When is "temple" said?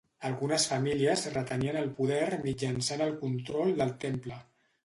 4.07-4.43